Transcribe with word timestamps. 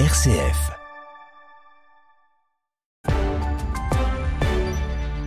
RCF. 0.00 0.72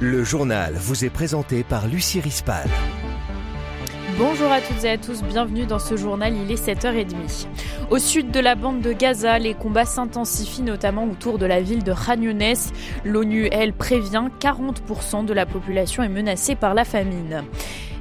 Le 0.01 0.25
journal 0.25 0.74
vous 0.74 1.05
est 1.05 1.10
présenté 1.10 1.63
par 1.63 1.88
Lucie 1.88 2.20
Rispal. 2.20 2.68
Bonjour 4.18 4.52
à 4.52 4.60
toutes 4.60 4.84
et 4.84 4.90
à 4.90 4.98
tous, 4.98 5.24
bienvenue 5.24 5.66
dans 5.66 5.80
ce 5.80 5.96
journal, 5.96 6.36
il 6.36 6.52
est 6.52 6.62
7h30. 6.62 7.48
Au 7.92 7.98
sud 7.98 8.30
de 8.32 8.42
la 8.42 8.56
bande 8.56 8.82
de 8.82 8.92
Gaza, 8.92 9.40
les 9.40 9.53
combats 9.53 9.85
s'intensifient 9.85 10.63
notamment 10.63 11.06
autour 11.06 11.38
de 11.38 11.46
la 11.46 11.62
ville 11.62 11.86
de 11.86 11.94
Khan. 11.94 12.20
L'ONU, 13.06 13.47
elle, 13.54 13.72
prévient 13.72 14.28
40% 14.42 15.24
de 15.24 15.34
la 15.34 15.46
population 15.46 16.04
est 16.04 16.09
menacée 16.09 16.55
par 16.55 16.73
la 16.73 16.84
famine. 16.84 17.45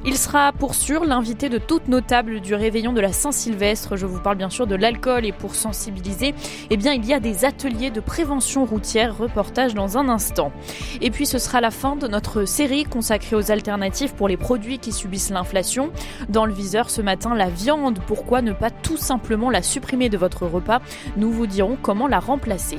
Il 0.07 0.17
sera 0.17 0.53
pour 0.53 0.73
sûr 0.73 1.03
l'invité 1.03 1.49
de 1.49 1.57
toutes 1.57 1.89
nos 1.89 1.99
tables 1.99 2.39
du 2.39 2.55
réveillon 2.55 2.93
de 2.93 3.01
la 3.01 3.11
Saint-Sylvestre. 3.11 3.97
Je 3.97 4.05
vous 4.05 4.21
parle 4.21 4.37
bien 4.37 4.49
sûr 4.49 4.65
de 4.65 4.73
l'alcool 4.73 5.25
et 5.25 5.33
pour 5.33 5.53
sensibiliser, 5.53 6.33
eh 6.69 6.77
bien 6.77 6.93
il 6.93 7.05
y 7.05 7.13
a 7.13 7.19
des 7.19 7.43
ateliers 7.43 7.91
de 7.91 7.99
prévention 7.99 8.63
routière, 8.63 9.17
reportage 9.17 9.73
dans 9.73 9.97
un 9.97 10.07
instant. 10.07 10.53
Et 11.01 11.11
puis 11.11 11.25
ce 11.25 11.39
sera 11.39 11.59
la 11.59 11.71
fin 11.71 11.97
de 11.97 12.07
notre 12.07 12.45
série 12.45 12.85
consacrée 12.85 13.35
aux 13.35 13.51
alternatives 13.51 14.15
pour 14.15 14.29
les 14.29 14.37
produits 14.37 14.79
qui 14.79 14.93
subissent 14.93 15.29
l'inflation. 15.29 15.91
Dans 16.29 16.45
le 16.45 16.53
viseur 16.53 16.89
ce 16.89 17.01
matin, 17.01 17.35
la 17.35 17.49
viande, 17.49 17.99
pourquoi 18.07 18.41
ne 18.41 18.53
pas 18.53 18.71
tout 18.71 18.95
simplement 18.95 19.49
la 19.49 19.61
supprimer 19.61 20.07
de 20.07 20.17
votre 20.17 20.45
repas? 20.45 20.79
Nous 21.17 21.33
vous 21.33 21.47
dirons 21.47 21.77
comment 21.81 22.07
la 22.07 22.19
remplacer. 22.19 22.77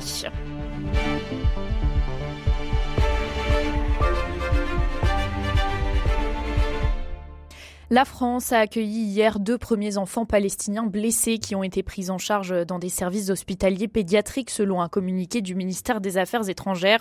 La 7.91 8.05
France 8.05 8.51
a 8.51 8.59
accueilli 8.59 9.01
hier 9.01 9.39
deux 9.39 9.57
premiers 9.57 9.97
enfants 9.97 10.23
palestiniens 10.23 10.85
blessés 10.85 11.39
qui 11.39 11.55
ont 11.55 11.63
été 11.63 11.81
pris 11.81 12.11
en 12.11 12.19
charge 12.19 12.53
dans 12.67 12.77
des 12.77 12.87
services 12.87 13.31
hospitaliers 13.31 13.87
pédiatriques 13.87 14.51
selon 14.51 14.79
un 14.79 14.89
communiqué 14.89 15.41
du 15.41 15.55
ministère 15.55 15.99
des 15.99 16.19
Affaires 16.19 16.47
étrangères. 16.49 16.99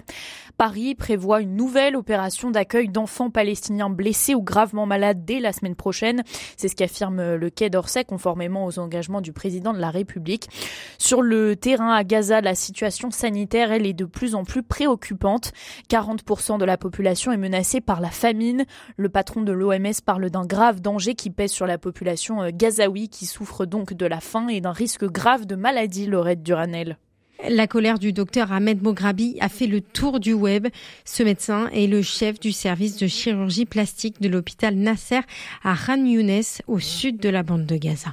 Paris 0.56 0.94
prévoit 0.94 1.42
une 1.42 1.56
nouvelle 1.56 1.94
opération 1.94 2.50
d'accueil 2.50 2.88
d'enfants 2.88 3.28
palestiniens 3.28 3.90
blessés 3.90 4.34
ou 4.34 4.40
gravement 4.40 4.86
malades 4.86 5.26
dès 5.26 5.40
la 5.40 5.52
semaine 5.52 5.74
prochaine. 5.74 6.22
C'est 6.56 6.68
ce 6.68 6.74
qu'affirme 6.74 7.34
le 7.34 7.50
Quai 7.50 7.68
d'Orsay 7.68 8.04
conformément 8.04 8.64
aux 8.64 8.78
engagements 8.78 9.20
du 9.20 9.34
président 9.34 9.74
de 9.74 9.80
la 9.80 9.90
République. 9.90 10.48
Sur 10.96 11.20
le 11.20 11.54
terrain 11.54 11.92
à 11.92 12.02
Gaza, 12.02 12.40
la 12.40 12.54
situation 12.54 13.10
sanitaire, 13.10 13.72
elle 13.72 13.86
est 13.86 13.92
de 13.92 14.06
plus 14.06 14.34
en 14.34 14.44
plus 14.44 14.62
préoccupante. 14.62 15.52
40% 15.90 16.56
de 16.56 16.64
la 16.64 16.78
population 16.78 17.30
est 17.30 17.36
menacée 17.36 17.82
par 17.82 18.00
la 18.00 18.10
famine. 18.10 18.64
Le 18.96 19.10
patron 19.10 19.42
de 19.42 19.52
l'OMS 19.52 20.00
parle 20.02 20.30
d'un 20.30 20.46
grave 20.46 20.77
danger 20.80 21.14
qui 21.14 21.30
pèse 21.30 21.50
sur 21.50 21.66
la 21.66 21.78
population 21.78 22.42
euh, 22.42 22.50
gazaoui 22.52 23.08
qui 23.08 23.26
souffre 23.26 23.66
donc 23.66 23.94
de 23.94 24.06
la 24.06 24.20
faim 24.20 24.48
et 24.48 24.60
d'un 24.60 24.72
risque 24.72 25.04
grave 25.04 25.46
de 25.46 25.56
maladie, 25.56 26.06
Lorette 26.06 26.42
Duranel. 26.42 26.98
La 27.46 27.68
colère 27.68 28.00
du 28.00 28.12
docteur 28.12 28.52
Ahmed 28.52 28.82
Mograbi 28.82 29.36
a 29.40 29.48
fait 29.48 29.68
le 29.68 29.80
tour 29.80 30.18
du 30.18 30.32
web. 30.32 30.66
Ce 31.04 31.22
médecin 31.22 31.68
est 31.72 31.86
le 31.86 32.02
chef 32.02 32.40
du 32.40 32.50
service 32.50 32.96
de 32.96 33.06
chirurgie 33.06 33.64
plastique 33.64 34.20
de 34.20 34.28
l'hôpital 34.28 34.74
Nasser 34.74 35.20
à 35.62 35.74
Khan 35.76 36.04
Younes, 36.04 36.42
au 36.66 36.80
sud 36.80 37.20
de 37.20 37.28
la 37.28 37.44
bande 37.44 37.64
de 37.64 37.76
Gaza. 37.76 38.10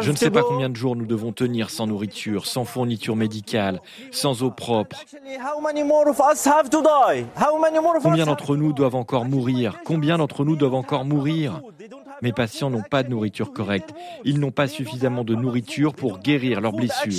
Je 0.00 0.10
ne 0.10 0.16
sais 0.16 0.30
pas 0.30 0.42
combien 0.42 0.70
de 0.70 0.76
jours 0.76 0.96
nous 0.96 1.04
devons 1.06 1.32
tenir 1.32 1.68
sans 1.68 1.86
nourriture, 1.86 2.46
sans 2.46 2.64
fourniture 2.64 3.14
médicale, 3.14 3.80
sans 4.10 4.42
eau 4.42 4.50
propre. 4.50 5.04
Combien 8.02 8.26
d'entre 8.26 8.56
nous 8.56 8.72
doivent 8.72 8.94
encore 8.94 9.26
mourir? 9.26 9.78
Combien 9.84 10.16
d'entre 10.16 10.44
nous 10.44 10.56
doivent 10.56 10.74
encore 10.74 11.04
mourir? 11.04 11.60
Mes 12.22 12.32
patients 12.32 12.70
n'ont 12.70 12.82
pas 12.82 13.02
de 13.02 13.10
nourriture 13.10 13.52
correcte. 13.52 13.90
Ils 14.24 14.38
n'ont 14.38 14.52
pas 14.52 14.68
suffisamment 14.68 15.24
de 15.24 15.34
nourriture 15.34 15.92
pour 15.92 16.20
guérir 16.20 16.60
leurs 16.60 16.72
blessures. 16.72 17.12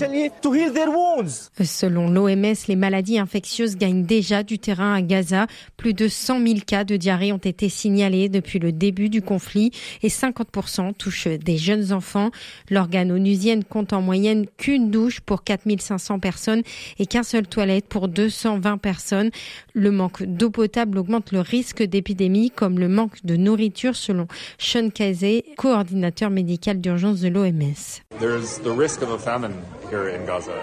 Selon 1.62 2.10
l'OMS, 2.10 2.56
les 2.68 2.76
maladies 2.76 3.20
infectieuses 3.20 3.76
gagnent 3.76 4.06
déjà 4.06 4.44
du 4.44 4.60
terrain 4.60 4.94
à 4.94 5.02
Gaza. 5.02 5.48
Plus 5.76 5.94
de 5.94 6.08
100 6.08 6.48
000 6.48 6.60
cas 6.66 6.86
de 6.86 6.96
diarrhée 6.96 7.34
ont 7.34 7.38
été 7.38 7.68
signalés 7.68 8.30
depuis 8.30 8.60
le 8.60 8.72
début 8.72 9.10
du 9.10 9.22
conflit 9.22 9.72
et 10.02 10.08
50% 10.08 10.94
touchent 10.94 11.28
des 11.28 11.58
jeunes 11.58 11.92
enfants. 11.92 12.32
L'organe 12.70 13.12
onusienne 13.12 13.66
compte 13.66 13.92
en 13.92 14.02
moyenne 14.02 14.46
qu'une 14.58 14.90
douche 14.90 15.20
pour 15.20 15.44
4500 15.44 16.20
personnes 16.20 16.62
et 16.98 17.06
qu'un 17.06 17.24
seul 17.24 17.46
toilette 17.46 17.88
pour 17.88 18.08
220 18.08 18.78
personnes. 18.78 19.32
Le 19.74 19.92
manque 19.92 20.24
d'eau 20.24 20.50
potable 20.50 20.98
augmente 20.98 21.34
le 21.34 21.42
risque 21.42 21.84
d'épidémie 21.84 22.52
comme 22.52 22.80
le 22.80 22.88
manque 22.88 23.26
de 23.26 23.36
nourriture 23.36 23.96
selon 23.96 24.28
Sean 24.58 24.90
Kazé, 24.94 25.44
coordinateur 25.58 26.30
médical 26.30 26.80
d'urgence 26.80 27.20
de 27.22 27.30
l'OMS. 27.30 28.02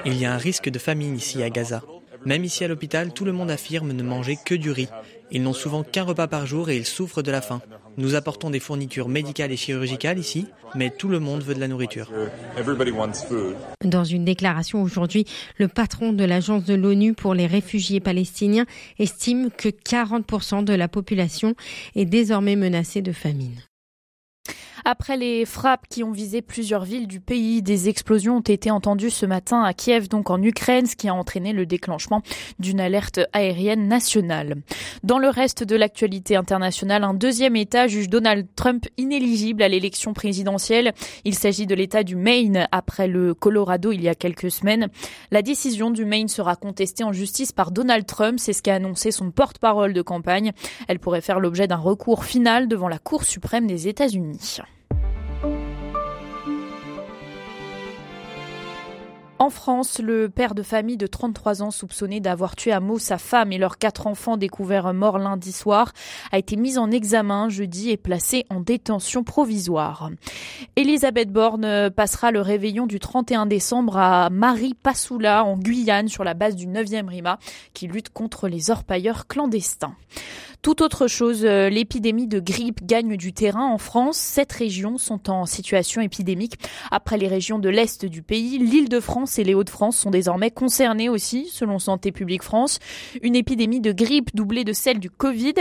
Il 0.05 0.17
y 0.17 0.25
a 0.25 0.33
un 0.33 0.37
risque 0.39 0.69
de 0.69 0.79
famine 0.79 1.17
ici 1.17 1.43
à 1.43 1.51
Gaza. 1.51 1.83
Même 2.27 2.45
ici 2.45 2.65
à 2.65 2.69
l'hôpital, 2.69 3.13
tout 3.13 3.25
le 3.25 3.33
monde 3.33 3.51
affirme 3.51 3.93
ne 3.93 4.03
manger 4.03 4.37
que 4.45 4.55
du 4.55 4.71
riz. 4.71 4.89
Ils 5.31 5.43
n'ont 5.43 5.55
souvent 5.55 5.83
qu'un 5.83 6.03
repas 6.03 6.27
par 6.27 6.47
jour 6.47 6.69
et 6.69 6.77
ils 6.77 6.85
souffrent 6.85 7.23
de 7.23 7.31
la 7.31 7.41
faim. 7.41 7.63
Nous 7.97 8.15
apportons 8.15 8.51
des 8.51 8.61
fournitures 8.61 9.09
médicales 9.09 9.53
et 9.53 9.57
chirurgicales 9.57 10.19
ici, 10.19 10.47
mais 10.75 10.91
tout 10.91 11.09
le 11.09 11.19
monde 11.19 11.43
veut 11.43 11.55
de 11.55 11.61
la 11.61 11.69
nourriture. 11.69 12.11
Dans 13.85 14.05
une 14.05 14.25
déclaration 14.25 14.83
aujourd'hui, 14.83 15.25
le 15.57 15.69
patron 15.69 16.13
de 16.13 16.25
l'agence 16.25 16.65
de 16.65 16.75
l'ONU 16.75 17.15
pour 17.15 17.35
les 17.35 17.47
réfugiés 17.47 18.01
palestiniens 18.01 18.67
estime 18.99 19.51
que 19.51 19.69
40% 19.69 20.65
de 20.65 20.75
la 20.75 20.89
population 20.89 21.55
est 21.97 22.05
désormais 22.05 22.57
menacée 22.57 23.03
de 23.03 23.13
famine. 23.13 23.57
Après 24.93 25.17
les 25.17 25.45
frappes 25.45 25.87
qui 25.89 26.03
ont 26.03 26.11
visé 26.11 26.43
plusieurs 26.43 26.83
villes 26.83 27.07
du 27.07 27.21
pays, 27.21 27.63
des 27.63 27.89
explosions 27.89 28.39
ont 28.39 28.41
été 28.41 28.73
entendues 28.73 29.11
ce 29.11 29.25
matin 29.25 29.63
à 29.63 29.73
Kiev, 29.73 30.09
donc 30.09 30.31
en 30.31 30.43
Ukraine, 30.43 30.87
ce 30.87 30.97
qui 30.97 31.09
a 31.09 31.15
entraîné 31.15 31.53
le 31.53 31.65
déclenchement 31.65 32.23
d'une 32.59 32.81
alerte 32.81 33.21
aérienne 33.33 33.87
nationale. 33.87 34.57
Dans 35.05 35.21
le 35.21 35.29
reste 35.29 35.63
de 35.63 35.77
l'actualité 35.77 36.35
internationale, 36.35 37.05
un 37.05 37.15
deuxième 37.15 37.55
État 37.55 37.87
juge 37.87 38.09
Donald 38.09 38.49
Trump 38.57 38.89
inéligible 38.97 39.63
à 39.63 39.69
l'élection 39.69 40.13
présidentielle. 40.13 40.93
Il 41.25 41.37
s'agit 41.37 41.69
de 41.69 41.77
l'État 41.77 42.03
du 42.03 42.17
Maine 42.17 42.67
après 42.73 43.07
le 43.07 43.33
Colorado 43.33 43.93
il 43.93 44.03
y 44.03 44.09
a 44.09 44.17
quelques 44.17 44.51
semaines. 44.51 44.89
La 45.31 45.43
décision 45.43 45.93
du 45.93 46.05
Maine 46.05 46.27
sera 46.27 46.57
contestée 46.57 47.05
en 47.05 47.13
justice 47.13 47.53
par 47.53 47.71
Donald 47.71 48.07
Trump, 48.07 48.41
c'est 48.41 48.53
ce 48.53 48.61
qu'a 48.61 48.75
annoncé 48.75 49.13
son 49.13 49.31
porte-parole 49.31 49.93
de 49.93 50.03
campagne. 50.03 50.51
Elle 50.89 50.99
pourrait 50.99 51.21
faire 51.21 51.39
l'objet 51.39 51.69
d'un 51.69 51.77
recours 51.77 52.25
final 52.25 52.67
devant 52.67 52.89
la 52.89 52.99
Cour 52.99 53.23
suprême 53.23 53.69
des 53.69 53.87
États-Unis. 53.87 54.59
En 59.41 59.49
France, 59.49 60.01
le 60.01 60.29
père 60.29 60.55
de 60.55 60.63
famille 60.63 60.99
de 60.99 61.07
33 61.07 61.63
ans 61.63 61.71
soupçonné 61.71 62.21
d'avoir 62.21 62.57
tué 62.57 62.73
à 62.73 62.81
mots 62.81 62.99
sa 62.99 63.17
femme 63.17 63.53
et 63.53 63.57
leurs 63.57 63.79
quatre 63.79 64.07
enfants 64.07 64.37
découverts 64.37 64.93
morts 64.93 65.19
lundi 65.19 65.51
soir 65.51 65.95
a 66.31 66.37
été 66.37 66.57
mis 66.57 66.77
en 66.77 66.91
examen 66.91 67.49
jeudi 67.49 67.89
et 67.89 67.97
placé 67.97 68.45
en 68.51 68.61
détention 68.61 69.25
provisoire. 69.25 70.11
Elisabeth 70.77 71.33
Borne 71.33 71.89
passera 71.89 72.33
le 72.33 72.43
réveillon 72.43 72.87
du 72.87 73.01
31 73.01 73.47
décembre 73.47 73.97
à 73.97 74.29
Marie 74.29 74.75
Passoula 74.75 75.43
en 75.43 75.57
Guyane 75.57 76.09
sur 76.09 76.23
la 76.23 76.35
base 76.35 76.55
du 76.55 76.67
9e 76.67 77.09
RIMA 77.09 77.39
qui 77.73 77.87
lutte 77.87 78.11
contre 78.11 78.47
les 78.47 78.71
orpailleurs 78.71 79.27
clandestins. 79.27 79.97
Tout 80.63 80.83
autre 80.83 81.07
chose, 81.07 81.47
euh, 81.47 81.71
l'épidémie 81.71 82.27
de 82.27 82.39
grippe 82.39 82.85
gagne 82.85 83.17
du 83.17 83.33
terrain 83.33 83.65
en 83.65 83.79
France. 83.79 84.19
Sept 84.19 84.53
régions 84.53 84.99
sont 84.99 85.31
en 85.31 85.47
situation 85.47 86.03
épidémique. 86.03 86.59
Après 86.91 87.17
les 87.17 87.29
régions 87.29 87.59
de 87.59 87.71
l'Est 87.71 88.05
du 88.05 88.21
pays, 88.21 88.59
l'île 88.59 88.91
de 88.91 89.01
France 89.01 89.30
et 89.39 89.45
les 89.45 89.55
Hauts-de-France 89.55 89.97
sont 89.97 90.11
désormais 90.11 90.51
concernées 90.51 91.09
aussi, 91.09 91.49
selon 91.51 91.79
Santé 91.79 92.13
publique 92.13 92.43
France. 92.43 92.79
Une 93.23 93.37
épidémie 93.37 93.81
de 93.81 93.93
grippe 93.93 94.35
doublée 94.35 94.65
de 94.65 94.73
celle 94.73 94.99
du 94.99 95.11
Covid. 95.11 95.55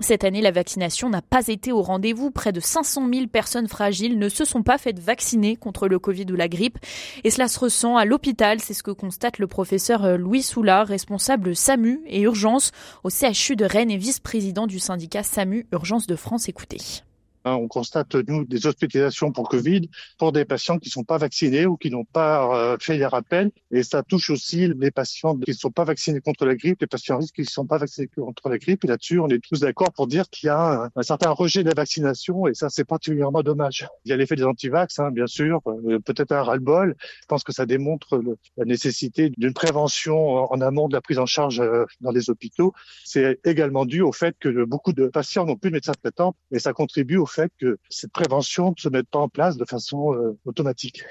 Cette 0.00 0.24
année, 0.24 0.40
la 0.40 0.50
vaccination 0.50 1.10
n'a 1.10 1.22
pas 1.22 1.48
été 1.48 1.72
au 1.72 1.82
rendez-vous. 1.82 2.30
Près 2.30 2.52
de 2.52 2.60
500 2.60 3.08
000 3.12 3.26
personnes 3.26 3.68
fragiles 3.68 4.18
ne 4.18 4.28
se 4.28 4.44
sont 4.44 4.62
pas 4.62 4.78
faites 4.78 5.00
vacciner 5.00 5.56
contre 5.56 5.88
le 5.88 5.98
Covid 5.98 6.26
ou 6.30 6.36
la 6.36 6.48
grippe. 6.48 6.78
Et 7.24 7.30
cela 7.30 7.48
se 7.48 7.58
ressent 7.58 7.96
à 7.96 8.04
l'hôpital. 8.04 8.60
C'est 8.60 8.74
ce 8.74 8.82
que 8.82 8.90
constate 8.90 9.38
le 9.38 9.46
professeur 9.46 10.04
euh, 10.04 10.16
Louis 10.16 10.42
Soulard, 10.42 10.86
responsable 10.86 11.56
SAMU 11.56 12.00
et 12.06 12.20
urgence 12.20 12.70
au 13.04 13.10
CHU 13.10 13.56
de 13.56 13.64
Rennes 13.64 13.90
et 13.90 13.96
vice-président 13.96 14.36
président 14.36 14.66
du 14.66 14.78
syndicat 14.78 15.22
SAMU 15.22 15.66
Urgence 15.72 16.06
de 16.06 16.14
France. 16.14 16.48
Écoutez. 16.48 17.05
Hein, 17.46 17.54
on 17.60 17.68
constate, 17.68 18.16
nous, 18.26 18.44
des 18.44 18.66
hospitalisations 18.66 19.30
pour 19.30 19.48
Covid 19.48 19.88
pour 20.18 20.32
des 20.32 20.44
patients 20.44 20.78
qui 20.78 20.88
ne 20.88 20.90
sont 20.90 21.04
pas 21.04 21.16
vaccinés 21.16 21.64
ou 21.64 21.76
qui 21.76 21.92
n'ont 21.92 22.04
pas 22.04 22.52
euh, 22.52 22.76
fait 22.80 22.98
les 22.98 23.06
rappels. 23.06 23.52
Et 23.70 23.84
ça 23.84 24.02
touche 24.02 24.30
aussi 24.30 24.66
les 24.66 24.90
patients 24.90 25.36
qui 25.36 25.52
ne 25.52 25.56
sont 25.56 25.70
pas 25.70 25.84
vaccinés 25.84 26.20
contre 26.20 26.44
la 26.44 26.56
grippe, 26.56 26.80
les 26.80 26.88
patients 26.88 27.14
à 27.14 27.18
risque 27.18 27.36
qui 27.36 27.42
ne 27.42 27.46
sont 27.46 27.64
pas 27.64 27.78
vaccinés 27.78 28.08
contre 28.08 28.48
la 28.48 28.58
grippe. 28.58 28.84
Et 28.84 28.88
là-dessus, 28.88 29.20
on 29.20 29.28
est 29.28 29.38
tous 29.38 29.60
d'accord 29.60 29.92
pour 29.92 30.08
dire 30.08 30.28
qu'il 30.28 30.48
y 30.48 30.50
a 30.50 30.90
un, 30.92 31.02
certain 31.04 31.30
rejet 31.30 31.62
de 31.62 31.68
la 31.68 31.74
vaccination 31.76 32.48
et 32.48 32.54
ça, 32.54 32.68
c'est 32.68 32.84
particulièrement 32.84 33.44
dommage. 33.44 33.86
Il 34.04 34.10
y 34.10 34.12
a 34.12 34.16
l'effet 34.16 34.34
des 34.34 34.42
antivax, 34.42 34.98
hein, 34.98 35.12
bien 35.12 35.28
sûr, 35.28 35.60
euh, 35.68 36.00
peut-être 36.00 36.32
un 36.32 36.42
ras-le-bol. 36.42 36.96
Je 36.98 37.26
pense 37.28 37.44
que 37.44 37.52
ça 37.52 37.64
démontre 37.64 38.20
la 38.56 38.64
nécessité 38.64 39.30
d'une 39.36 39.54
prévention 39.54 40.52
en 40.52 40.60
amont 40.60 40.88
de 40.88 40.94
la 40.94 41.00
prise 41.00 41.20
en 41.20 41.26
charge 41.26 41.60
euh, 41.60 41.84
dans 42.00 42.10
les 42.10 42.28
hôpitaux. 42.28 42.72
C'est 43.04 43.38
également 43.44 43.84
dû 43.84 44.02
au 44.02 44.10
fait 44.10 44.34
que 44.40 44.64
beaucoup 44.64 44.92
de 44.92 45.06
patients 45.06 45.46
n'ont 45.46 45.54
plus 45.54 45.70
de 45.70 45.74
médecin 45.74 45.92
traitant 46.02 46.34
et 46.50 46.58
ça 46.58 46.72
contribue 46.72 47.18
au 47.18 47.26
fait 47.26 47.35
que 47.58 47.78
cette 47.88 48.12
prévention 48.12 48.70
ne 48.70 48.80
se 48.80 48.88
mette 48.88 49.08
pas 49.08 49.18
en 49.18 49.28
place 49.28 49.56
de 49.56 49.64
façon 49.64 50.14
euh, 50.14 50.38
automatique. 50.44 51.04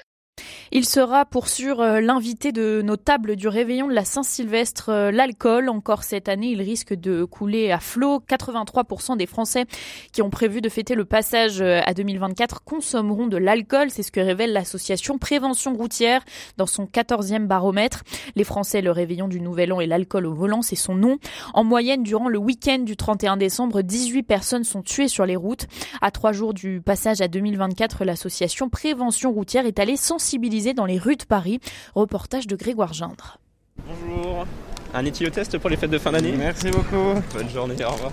Il 0.72 0.84
sera 0.84 1.24
pour 1.24 1.46
sûr 1.46 1.80
euh, 1.80 2.00
l'invité 2.00 2.50
de 2.50 2.82
nos 2.82 2.96
tables 2.96 3.36
du 3.36 3.46
réveillon 3.46 3.86
de 3.86 3.92
la 3.92 4.04
Saint-Sylvestre. 4.04 4.88
Euh, 4.88 5.10
l'alcool, 5.12 5.68
encore 5.68 6.02
cette 6.02 6.28
année, 6.28 6.48
il 6.48 6.60
risque 6.60 6.92
de 6.92 7.24
couler 7.24 7.70
à 7.70 7.78
flot. 7.78 8.20
83% 8.28 9.16
des 9.16 9.26
Français 9.26 9.66
qui 10.12 10.22
ont 10.22 10.30
prévu 10.30 10.60
de 10.60 10.68
fêter 10.68 10.96
le 10.96 11.04
passage 11.04 11.60
euh, 11.60 11.80
à 11.86 11.94
2024 11.94 12.64
consommeront 12.64 13.28
de 13.28 13.36
l'alcool. 13.36 13.90
C'est 13.90 14.02
ce 14.02 14.10
que 14.10 14.18
révèle 14.18 14.52
l'association 14.52 15.18
Prévention 15.18 15.74
routière 15.74 16.24
dans 16.56 16.66
son 16.66 16.84
14e 16.84 17.46
baromètre. 17.46 18.02
Les 18.34 18.44
Français, 18.44 18.80
le 18.80 18.90
réveillon 18.90 19.28
du 19.28 19.40
Nouvel 19.40 19.72
An 19.72 19.80
et 19.80 19.86
l'alcool 19.86 20.26
au 20.26 20.34
volant, 20.34 20.62
c'est 20.62 20.74
son 20.74 20.96
nom. 20.96 21.18
En 21.54 21.62
moyenne, 21.62 22.02
durant 22.02 22.28
le 22.28 22.38
week-end 22.38 22.78
du 22.80 22.96
31 22.96 23.36
décembre, 23.36 23.82
18 23.82 24.24
personnes 24.24 24.64
sont 24.64 24.82
tuées 24.82 25.08
sur 25.08 25.26
les 25.26 25.36
routes. 25.36 25.66
À 26.00 26.10
trois 26.10 26.32
jours 26.32 26.54
du 26.54 26.80
passage 26.80 27.20
à 27.20 27.28
2024, 27.28 28.04
l'association 28.04 28.68
Prévention 28.68 29.30
routière 29.30 29.64
est 29.64 29.78
allée 29.78 29.96
sensibiliser 29.96 30.55
dans 30.74 30.86
les 30.86 30.98
rues 30.98 31.16
de 31.16 31.24
Paris. 31.24 31.60
Reportage 31.94 32.46
de 32.46 32.56
Grégoire 32.56 32.92
Gindre. 32.92 33.38
Bonjour. 33.86 34.46
Un 34.94 35.04
éthylotest 35.04 35.58
pour 35.58 35.68
les 35.68 35.76
fêtes 35.76 35.90
de 35.90 35.98
fin 35.98 36.12
d'année 36.12 36.32
Merci 36.36 36.70
beaucoup. 36.70 37.20
Bonne 37.34 37.50
journée, 37.50 37.76
au 37.84 37.90
revoir. 37.90 38.12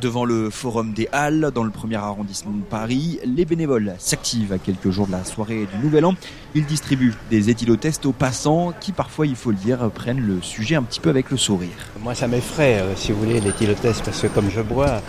Devant 0.00 0.24
le 0.24 0.50
Forum 0.50 0.92
des 0.92 1.08
Halles, 1.12 1.50
dans 1.54 1.64
le 1.64 1.70
premier 1.70 1.96
arrondissement 1.96 2.52
de 2.52 2.62
Paris, 2.62 3.18
les 3.24 3.44
bénévoles 3.44 3.94
s'activent 3.98 4.52
à 4.52 4.58
quelques 4.58 4.90
jours 4.90 5.06
de 5.06 5.12
la 5.12 5.24
soirée 5.24 5.66
du 5.72 5.78
Nouvel 5.82 6.04
An. 6.04 6.14
Ils 6.54 6.66
distribuent 6.66 7.14
des 7.30 7.50
éthylotests 7.50 8.04
aux 8.06 8.12
passants 8.12 8.72
qui, 8.78 8.92
parfois, 8.92 9.26
il 9.26 9.36
faut 9.36 9.50
le 9.50 9.56
dire, 9.56 9.90
prennent 9.90 10.20
le 10.20 10.40
sujet 10.42 10.76
un 10.76 10.82
petit 10.82 11.00
peu 11.00 11.10
avec 11.10 11.30
le 11.30 11.36
sourire. 11.36 11.70
Moi, 12.00 12.14
ça 12.14 12.28
m'effraie, 12.28 12.80
euh, 12.80 12.94
si 12.94 13.12
vous 13.12 13.20
voulez, 13.20 13.40
l'éthylotest, 13.40 14.04
parce 14.04 14.20
que 14.20 14.26
comme 14.26 14.50
je 14.50 14.60
bois, 14.60 15.00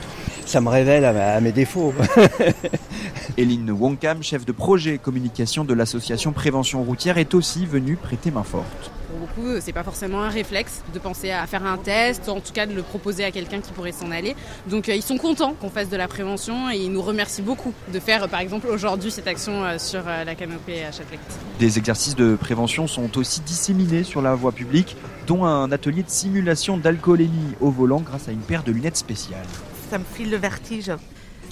ça 0.47 0.61
me 0.61 0.69
révèle 0.69 1.03
à, 1.05 1.41
mes 1.41 1.51
défauts. 1.51 1.93
Eline 3.37 3.71
Wonkam, 3.71 4.23
chef 4.23 4.45
de 4.45 4.51
projet 4.51 4.97
communication 4.97 5.63
de 5.63 5.73
l'association 5.73 6.31
Prévention 6.31 6.83
routière, 6.83 7.17
est 7.17 7.33
aussi 7.33 7.65
venue 7.65 7.95
prêter 7.95 8.31
main 8.31 8.43
forte. 8.43 8.91
Pour 9.09 9.19
beaucoup, 9.19 9.59
c'est 9.61 9.73
pas 9.73 9.83
forcément 9.83 10.21
un 10.21 10.29
réflexe 10.29 10.83
de 10.93 10.99
penser 10.99 11.31
à 11.31 11.45
faire 11.47 11.65
un 11.65 11.77
test, 11.77 12.29
en 12.29 12.39
tout 12.39 12.53
cas 12.53 12.65
de 12.65 12.73
le 12.73 12.83
proposer 12.83 13.23
à 13.23 13.31
quelqu'un 13.31 13.61
qui 13.61 13.71
pourrait 13.71 13.91
s'en 13.91 14.11
aller. 14.11 14.35
Donc 14.69 14.89
euh, 14.89 14.95
ils 14.95 15.01
sont 15.01 15.17
contents 15.17 15.53
qu'on 15.53 15.69
fasse 15.69 15.89
de 15.89 15.97
la 15.97 16.07
prévention 16.07 16.69
et 16.69 16.77
ils 16.77 16.91
nous 16.91 17.01
remercient 17.01 17.41
beaucoup 17.41 17.73
de 17.93 17.99
faire 17.99 18.27
par 18.29 18.39
exemple 18.39 18.67
aujourd'hui 18.67 19.11
cette 19.11 19.27
action 19.27 19.63
euh, 19.63 19.77
sur 19.77 20.03
euh, 20.07 20.23
la 20.23 20.35
canopée 20.35 20.83
à 20.83 20.91
Châtelet. 20.91 21.19
Des 21.59 21.77
exercices 21.77 22.15
de 22.15 22.35
prévention 22.35 22.87
sont 22.87 23.17
aussi 23.17 23.41
disséminés 23.41 24.03
sur 24.03 24.21
la 24.21 24.35
voie 24.35 24.51
publique, 24.51 24.95
dont 25.25 25.45
un 25.45 25.71
atelier 25.71 26.03
de 26.03 26.09
simulation 26.09 26.77
d'alcoolémie 26.77 27.55
au 27.61 27.71
volant 27.71 28.01
grâce 28.01 28.27
à 28.27 28.31
une 28.31 28.39
paire 28.39 28.63
de 28.63 28.71
lunettes 28.71 28.97
spéciales 28.97 29.47
ça 29.89 29.97
me 29.97 30.03
file 30.03 30.31
le 30.31 30.37
vertige. 30.37 30.91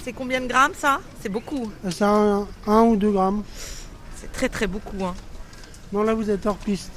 C'est 0.02 0.12
combien 0.12 0.40
de 0.40 0.46
grammes 0.46 0.74
ça? 0.74 1.00
C'est 1.20 1.28
beaucoup. 1.28 1.70
C'est 1.90 2.04
un, 2.04 2.46
ou 2.66 2.96
deux 2.96 3.10
grammes. 3.10 3.42
C'est 4.14 4.30
très 4.32 4.48
très 4.48 4.66
beaucoup. 4.66 5.04
Hein. 5.04 5.14
Non, 5.92 6.02
là 6.02 6.14
vous 6.14 6.30
êtes 6.30 6.46
hors 6.46 6.56
piste. 6.56 6.92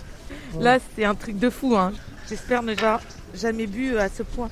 Là 0.60 0.78
c'est 0.96 1.06
un 1.06 1.16
truc 1.16 1.38
de 1.38 1.50
fou. 1.50 1.76
Hein. 1.76 1.92
J'espère 2.28 2.64
ne 2.64 2.76
jamais 3.34 3.68
bu 3.68 3.98
à 3.98 4.10
ce 4.10 4.24
point. 4.24 4.50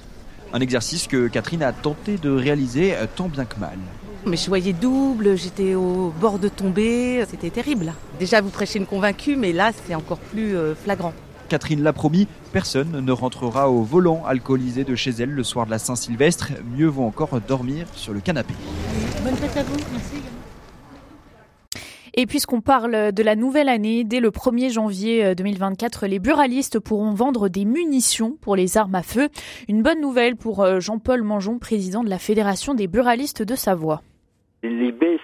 Un 0.53 0.59
exercice 0.59 1.07
que 1.07 1.27
Catherine 1.27 1.63
a 1.63 1.73
tenté 1.73 2.17
de 2.17 2.29
réaliser 2.29 2.95
euh, 2.95 3.05
tant 3.13 3.27
bien 3.27 3.45
que 3.45 3.59
mal. 3.59 3.77
Mais 4.25 4.37
je 4.37 4.47
voyais 4.47 4.73
double, 4.73 5.37
j'étais 5.37 5.75
au 5.75 6.13
bord 6.19 6.39
de 6.39 6.47
tomber, 6.49 7.23
c'était 7.29 7.49
terrible. 7.49 7.93
Déjà 8.19 8.41
vous 8.41 8.49
prêchez 8.49 8.79
une 8.79 8.85
convaincue, 8.85 9.35
mais 9.35 9.53
là 9.53 9.71
c'est 9.85 9.95
encore 9.95 10.19
plus 10.19 10.55
euh, 10.55 10.73
flagrant. 10.75 11.13
Catherine 11.47 11.81
l'a 11.81 11.93
promis, 11.93 12.27
personne 12.51 12.99
ne 12.99 13.11
rentrera 13.11 13.69
au 13.69 13.81
volant 13.81 14.23
alcoolisé 14.25 14.83
de 14.83 14.95
chez 14.95 15.11
elle 15.11 15.31
le 15.31 15.43
soir 15.43 15.65
de 15.65 15.71
la 15.71 15.79
Saint-Sylvestre. 15.79 16.51
Mieux 16.77 16.87
vaut 16.87 17.03
encore 17.03 17.39
dormir 17.41 17.87
sur 17.93 18.13
le 18.13 18.19
canapé. 18.19 18.53
Bonne 19.23 19.35
fête 19.35 19.57
à 19.57 19.63
vous, 19.63 19.77
merci. 19.91 20.21
Et 22.19 22.25
puisqu'on 22.25 22.61
parle 22.61 23.11
de 23.11 23.23
la 23.23 23.35
nouvelle 23.35 23.69
année, 23.69 24.03
dès 24.03 24.19
le 24.19 24.31
1er 24.31 24.71
janvier 24.71 25.35
2024, 25.35 26.05
euh, 26.05 26.07
les 26.07 26.17
buralistes 26.17 26.79
pourront 26.79 27.11
vendre 27.11 27.47
des 27.47 27.63
munitions 27.63 28.37
pour 28.41 28.55
les 28.55 28.75
armes 28.75 28.95
à 28.95 29.03
feu. 29.03 29.29
Une 29.67 29.83
bonne 29.83 30.01
nouvelle 30.01 30.35
pour 30.35 30.61
euh, 30.61 30.79
Jean-Paul 30.79 31.21
Mangeon, 31.21 31.59
président 31.59 32.03
de 32.03 32.09
la 32.09 32.17
Fédération 32.17 32.73
des 32.73 32.87
buralistes 32.87 33.43
de 33.43 33.55
Savoie. 33.55 34.01
Les 34.63 34.91
baisses 34.91 35.19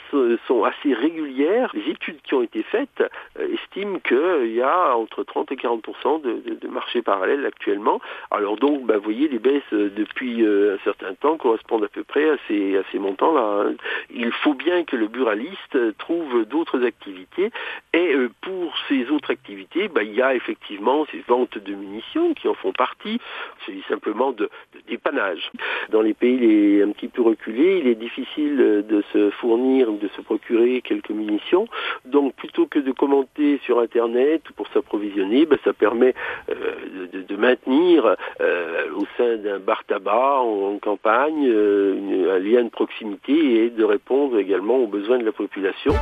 sont 0.48 0.64
assez 0.64 0.94
régulières. 0.94 1.72
Les 1.74 1.90
études 1.92 2.22
qui 2.22 2.36
ont 2.36 2.44
été 2.44 2.62
faites 2.62 3.04
euh, 3.40 3.48
estiment 3.54 3.98
qu'il 4.00 4.54
y 4.54 4.62
a 4.62 4.96
entre 4.96 5.24
30 5.24 5.52
et 5.52 5.56
40 5.56 5.84
de, 6.24 6.34
de, 6.50 6.56
de 6.56 6.68
marché 6.68 7.02
parallèle 7.02 7.44
actuellement. 7.46 8.00
Alors 8.30 8.58
donc, 8.58 8.86
bah, 8.86 8.98
vous 8.98 9.04
voyez, 9.04 9.28
les 9.28 9.40
baisses 9.40 9.64
euh, 9.74 9.90
depuis 9.96 10.46
euh, 10.46 10.76
un 10.76 10.84
certain 10.84 11.16
temps 11.16 11.38
correspondent 11.38 11.84
à 11.84 11.88
peu 11.88 12.04
près 12.04 12.30
à 12.30 12.38
ces, 12.48 12.78
à 12.78 12.84
ces 12.92 13.00
montants-là. 13.00 13.70
Hein. 13.70 13.74
Il 14.14 14.32
faut 14.32 14.54
bien 14.54 14.84
que 14.84 14.96
le 14.96 15.08
buraliste 15.08 15.98
trouve 15.98 16.46
d'autres 16.46 16.86
activités. 16.86 17.50
Et 17.94 18.16
pour 18.42 18.78
ces 18.88 19.10
autres 19.10 19.32
activités, 19.32 19.88
bah, 19.88 20.04
il 20.04 20.14
y 20.14 20.22
a 20.22 20.36
effectivement 20.36 21.08
ces 21.12 21.24
ventes 21.28 21.58
de 21.58 21.74
munitions 21.74 22.36
qui 22.36 22.48
en 22.48 22.54
font 22.54 22.72
partie. 22.72 23.20
C'est 23.66 23.74
simplement 23.90 24.32
de, 24.32 24.50
de 24.76 24.80
dépannage. 24.88 25.52
Dans 25.90 26.02
les 26.02 26.14
pays 26.14 26.38
les, 26.38 26.84
un 26.84 26.92
petit 26.92 27.08
peu 27.08 27.24
reculés, 27.24 27.80
il 27.80 27.88
est 27.88 27.96
difficile 27.96 28.58
de 28.58 29.04
se 29.12 29.24
fournir 29.34 29.90
ou 29.90 29.98
de 29.98 30.08
se 30.10 30.22
procurer 30.22 30.82
quelques 30.82 31.10
munitions. 31.10 31.68
Donc 32.06 32.34
plutôt 32.36 32.66
que 32.66 32.80
de 32.80 32.92
commenter 32.92 33.60
sur 33.66 33.80
Internet 33.80 34.50
ou 34.50 34.54
pour 34.54 34.68
s'approvisionner, 34.70 35.46
ben, 35.46 35.58
ça 35.64 35.74
permet 35.74 36.14
euh, 36.50 37.08
de, 37.12 37.36
maintenir 37.36 38.16
euh, 38.42 38.86
au 38.96 39.06
sein 39.18 39.38
d'un 39.38 39.60
bar 39.60 39.84
tabac 39.86 40.40
en, 40.42 40.78
campagne 40.80 41.48
euh, 41.48 42.36
un 42.36 42.40
lien 42.40 42.64
de 42.64 42.70
proximité 42.70 43.66
et 43.66 43.70
de 43.70 43.84
répondre 43.84 44.38
également 44.40 44.78
aux 44.78 44.88
besoins 44.88 45.18
de 45.18 45.26
la 45.26 45.32
population. 45.32 45.94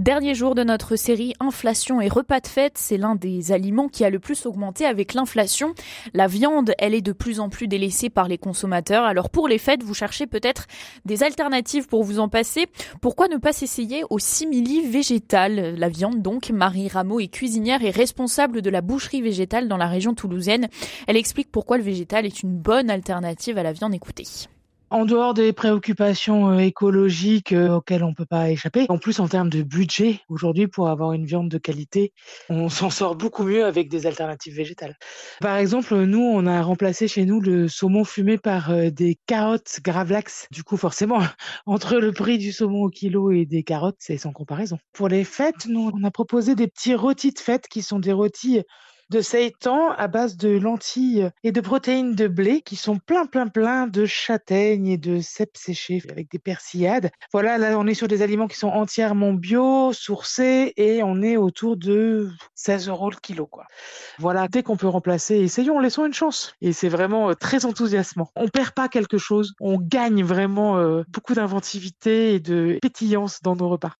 Dernier 0.00 0.34
jour 0.34 0.54
de 0.54 0.64
notre 0.64 0.96
série 0.96 1.34
Inflation 1.40 2.00
et 2.00 2.08
repas 2.08 2.40
de 2.40 2.46
fête, 2.46 2.78
c'est 2.78 2.96
l'un 2.96 3.16
des 3.16 3.52
aliments 3.52 3.88
qui 3.88 4.02
a 4.02 4.08
le 4.08 4.18
plus 4.18 4.46
augmenté 4.46 4.86
avec 4.86 5.12
l'inflation. 5.12 5.74
La 6.14 6.26
viande, 6.26 6.72
elle 6.78 6.94
est 6.94 7.02
de 7.02 7.12
plus 7.12 7.38
en 7.38 7.50
plus 7.50 7.68
délaissée 7.68 8.08
par 8.08 8.26
les 8.26 8.38
consommateurs. 8.38 9.04
Alors 9.04 9.28
pour 9.28 9.46
les 9.46 9.58
fêtes, 9.58 9.82
vous 9.82 9.92
cherchez 9.92 10.26
peut-être 10.26 10.68
des 11.04 11.22
alternatives 11.22 11.86
pour 11.86 12.02
vous 12.02 12.18
en 12.18 12.30
passer. 12.30 12.68
Pourquoi 13.02 13.28
ne 13.28 13.36
pas 13.36 13.52
s'essayer 13.52 14.02
au 14.08 14.18
simili 14.18 14.88
végétal? 14.88 15.74
La 15.76 15.90
viande 15.90 16.22
donc, 16.22 16.48
Marie 16.48 16.88
Rameau 16.88 17.20
est 17.20 17.28
cuisinière 17.28 17.84
et 17.84 17.90
responsable 17.90 18.62
de 18.62 18.70
la 18.70 18.80
boucherie 18.80 19.20
végétale 19.20 19.68
dans 19.68 19.76
la 19.76 19.86
région 19.86 20.14
toulousaine. 20.14 20.68
Elle 21.08 21.18
explique 21.18 21.52
pourquoi 21.52 21.76
le 21.76 21.84
végétal 21.84 22.24
est 22.24 22.42
une 22.42 22.56
bonne 22.56 22.88
alternative 22.88 23.58
à 23.58 23.62
la 23.62 23.74
viande. 23.74 23.92
Écoutez. 23.92 24.24
En 24.92 25.04
dehors 25.04 25.34
des 25.34 25.52
préoccupations 25.52 26.50
euh, 26.50 26.58
écologiques 26.58 27.52
euh, 27.52 27.76
auxquelles 27.76 28.02
on 28.02 28.12
peut 28.12 28.26
pas 28.26 28.50
échapper, 28.50 28.86
en 28.88 28.98
plus 28.98 29.20
en 29.20 29.28
termes 29.28 29.48
de 29.48 29.62
budget, 29.62 30.18
aujourd'hui 30.28 30.66
pour 30.66 30.88
avoir 30.88 31.12
une 31.12 31.24
viande 31.24 31.48
de 31.48 31.58
qualité, 31.58 32.12
on 32.48 32.68
s'en 32.68 32.90
sort 32.90 33.14
beaucoup 33.14 33.44
mieux 33.44 33.64
avec 33.64 33.88
des 33.88 34.08
alternatives 34.08 34.56
végétales. 34.56 34.96
Par 35.40 35.56
exemple, 35.58 35.94
nous, 35.94 36.20
on 36.20 36.44
a 36.44 36.60
remplacé 36.60 37.06
chez 37.06 37.24
nous 37.24 37.40
le 37.40 37.68
saumon 37.68 38.02
fumé 38.02 38.36
par 38.36 38.70
euh, 38.70 38.90
des 38.90 39.16
carottes 39.26 39.78
gravlax. 39.84 40.48
Du 40.50 40.64
coup, 40.64 40.76
forcément, 40.76 41.20
entre 41.66 41.98
le 41.98 42.10
prix 42.10 42.38
du 42.38 42.50
saumon 42.50 42.82
au 42.82 42.90
kilo 42.90 43.30
et 43.30 43.46
des 43.46 43.62
carottes, 43.62 43.98
c'est 44.00 44.18
sans 44.18 44.32
comparaison. 44.32 44.78
Pour 44.92 45.06
les 45.08 45.22
fêtes, 45.22 45.66
nous, 45.66 45.92
on 45.94 46.02
a 46.02 46.10
proposé 46.10 46.56
des 46.56 46.66
petits 46.66 46.96
rôtis 46.96 47.30
de 47.30 47.38
fête 47.38 47.68
qui 47.68 47.82
sont 47.82 48.00
des 48.00 48.12
rôtis 48.12 48.64
de 49.10 49.20
seitan 49.20 49.90
à 49.90 50.08
base 50.08 50.36
de 50.36 50.50
lentilles 50.50 51.30
et 51.42 51.52
de 51.52 51.60
protéines 51.60 52.14
de 52.14 52.28
blé 52.28 52.62
qui 52.62 52.76
sont 52.76 52.98
plein, 52.98 53.26
plein, 53.26 53.48
plein 53.48 53.86
de 53.86 54.06
châtaignes 54.06 54.86
et 54.86 54.98
de 54.98 55.20
cèpes 55.20 55.56
séchés 55.56 56.02
avec 56.10 56.30
des 56.30 56.38
persillades. 56.38 57.10
Voilà, 57.32 57.58
là, 57.58 57.78
on 57.78 57.86
est 57.86 57.94
sur 57.94 58.08
des 58.08 58.22
aliments 58.22 58.46
qui 58.46 58.56
sont 58.56 58.68
entièrement 58.68 59.32
bio, 59.32 59.92
sourcés 59.92 60.72
et 60.76 61.02
on 61.02 61.22
est 61.22 61.36
autour 61.36 61.76
de 61.76 62.30
16 62.54 62.88
euros 62.88 63.10
le 63.10 63.16
kilo, 63.16 63.46
quoi. 63.46 63.66
Voilà, 64.18 64.48
dès 64.48 64.62
qu'on 64.62 64.76
peut 64.76 64.88
remplacer, 64.88 65.36
essayons, 65.36 65.80
laissons 65.80 66.06
une 66.06 66.14
chance. 66.14 66.54
Et 66.60 66.72
c'est 66.72 66.88
vraiment 66.88 67.30
euh, 67.30 67.34
très 67.34 67.64
enthousiasmant. 67.64 68.30
On 68.36 68.48
perd 68.48 68.70
pas 68.72 68.88
quelque 68.88 69.18
chose, 69.18 69.54
on 69.60 69.78
gagne 69.78 70.22
vraiment 70.22 70.78
euh, 70.78 71.02
beaucoup 71.08 71.34
d'inventivité 71.34 72.34
et 72.34 72.40
de 72.40 72.78
pétillance 72.80 73.42
dans 73.42 73.56
nos 73.56 73.68
repas. 73.68 73.94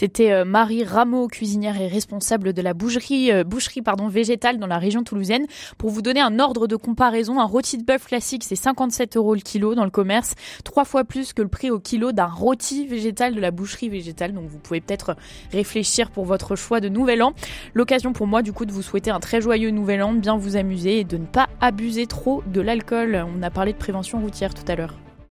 C'était 0.00 0.32
euh, 0.32 0.46
Marie 0.46 0.82
Rameau, 0.82 1.28
cuisinière 1.28 1.78
et 1.78 1.86
responsable 1.86 2.54
de 2.54 2.62
la 2.62 2.72
boucherie, 2.72 3.30
euh, 3.30 3.44
boucherie 3.44 3.82
végétale 4.08 4.58
dans 4.58 4.66
la 4.66 4.78
région 4.78 5.04
toulousaine. 5.04 5.44
Pour 5.76 5.90
vous 5.90 6.00
donner 6.00 6.22
un 6.22 6.38
ordre 6.38 6.66
de 6.66 6.74
comparaison, 6.74 7.38
un 7.38 7.44
rôti 7.44 7.76
de 7.76 7.84
bœuf 7.84 8.06
classique, 8.06 8.42
c'est 8.42 8.56
57 8.56 9.18
euros 9.18 9.34
le 9.34 9.42
kilo 9.42 9.74
dans 9.74 9.84
le 9.84 9.90
commerce, 9.90 10.36
trois 10.64 10.86
fois 10.86 11.04
plus 11.04 11.34
que 11.34 11.42
le 11.42 11.48
prix 11.48 11.70
au 11.70 11.78
kilo 11.78 12.12
d'un 12.12 12.28
rôti 12.28 12.86
végétal 12.86 13.34
de 13.34 13.40
la 13.42 13.50
boucherie 13.50 13.90
végétale. 13.90 14.32
Donc 14.32 14.46
vous 14.48 14.56
pouvez 14.56 14.80
peut-être 14.80 15.16
réfléchir 15.52 16.10
pour 16.10 16.24
votre 16.24 16.56
choix 16.56 16.80
de 16.80 16.88
nouvel 16.88 17.22
an. 17.22 17.34
L'occasion 17.74 18.14
pour 18.14 18.26
moi 18.26 18.40
du 18.40 18.54
coup 18.54 18.64
de 18.64 18.72
vous 18.72 18.80
souhaiter 18.80 19.10
un 19.10 19.20
très 19.20 19.42
joyeux 19.42 19.70
nouvel 19.70 20.02
an, 20.02 20.14
bien 20.14 20.38
vous 20.38 20.56
amuser 20.56 21.00
et 21.00 21.04
de 21.04 21.18
ne 21.18 21.26
pas 21.26 21.50
abuser 21.60 22.06
trop 22.06 22.42
de 22.46 22.62
l'alcool. 22.62 23.22
On 23.36 23.42
a 23.42 23.50
parlé 23.50 23.74
de 23.74 23.78
prévention 23.78 24.18
routière 24.18 24.54
tout 24.54 24.64
à 24.66 24.76
l'heure. 24.76 24.94